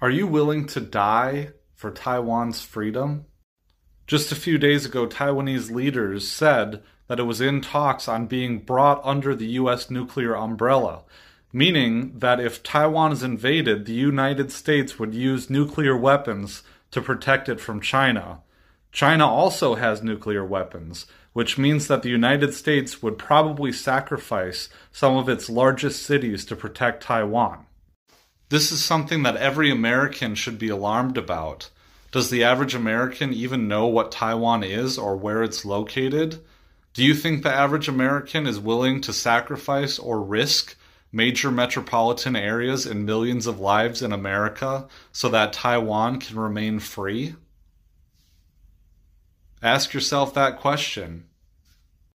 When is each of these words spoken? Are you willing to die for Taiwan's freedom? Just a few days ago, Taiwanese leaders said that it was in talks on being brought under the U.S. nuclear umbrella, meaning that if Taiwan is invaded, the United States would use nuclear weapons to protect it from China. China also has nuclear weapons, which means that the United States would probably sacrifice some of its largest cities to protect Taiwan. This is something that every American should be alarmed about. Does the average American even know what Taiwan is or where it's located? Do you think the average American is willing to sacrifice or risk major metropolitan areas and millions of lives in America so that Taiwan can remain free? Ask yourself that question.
Are 0.00 0.10
you 0.10 0.28
willing 0.28 0.66
to 0.66 0.80
die 0.80 1.50
for 1.74 1.90
Taiwan's 1.90 2.60
freedom? 2.60 3.24
Just 4.06 4.30
a 4.30 4.36
few 4.36 4.56
days 4.56 4.86
ago, 4.86 5.08
Taiwanese 5.08 5.72
leaders 5.72 6.28
said 6.28 6.84
that 7.08 7.18
it 7.18 7.24
was 7.24 7.40
in 7.40 7.60
talks 7.60 8.06
on 8.06 8.26
being 8.28 8.60
brought 8.60 9.00
under 9.02 9.34
the 9.34 9.48
U.S. 9.62 9.90
nuclear 9.90 10.36
umbrella, 10.36 11.02
meaning 11.52 12.16
that 12.16 12.38
if 12.38 12.62
Taiwan 12.62 13.10
is 13.10 13.24
invaded, 13.24 13.86
the 13.86 13.92
United 13.92 14.52
States 14.52 15.00
would 15.00 15.14
use 15.14 15.50
nuclear 15.50 15.96
weapons 15.96 16.62
to 16.92 17.02
protect 17.02 17.48
it 17.48 17.58
from 17.58 17.80
China. 17.80 18.42
China 18.92 19.26
also 19.26 19.74
has 19.74 20.00
nuclear 20.00 20.44
weapons, 20.44 21.06
which 21.32 21.58
means 21.58 21.88
that 21.88 22.04
the 22.04 22.08
United 22.08 22.54
States 22.54 23.02
would 23.02 23.18
probably 23.18 23.72
sacrifice 23.72 24.68
some 24.92 25.16
of 25.16 25.28
its 25.28 25.50
largest 25.50 26.04
cities 26.04 26.44
to 26.44 26.54
protect 26.54 27.02
Taiwan. 27.02 27.64
This 28.50 28.72
is 28.72 28.82
something 28.82 29.24
that 29.24 29.36
every 29.36 29.70
American 29.70 30.34
should 30.34 30.58
be 30.58 30.68
alarmed 30.68 31.18
about. 31.18 31.68
Does 32.10 32.30
the 32.30 32.44
average 32.44 32.74
American 32.74 33.34
even 33.34 33.68
know 33.68 33.86
what 33.86 34.10
Taiwan 34.10 34.64
is 34.64 34.96
or 34.96 35.16
where 35.16 35.42
it's 35.42 35.66
located? 35.66 36.42
Do 36.94 37.04
you 37.04 37.14
think 37.14 37.42
the 37.42 37.52
average 37.52 37.88
American 37.88 38.46
is 38.46 38.58
willing 38.58 39.02
to 39.02 39.12
sacrifice 39.12 39.98
or 39.98 40.22
risk 40.22 40.76
major 41.12 41.50
metropolitan 41.50 42.36
areas 42.36 42.86
and 42.86 43.04
millions 43.04 43.46
of 43.46 43.60
lives 43.60 44.00
in 44.00 44.12
America 44.12 44.88
so 45.12 45.28
that 45.28 45.52
Taiwan 45.52 46.18
can 46.18 46.38
remain 46.38 46.78
free? 46.78 47.34
Ask 49.62 49.92
yourself 49.92 50.32
that 50.34 50.58
question. 50.58 51.24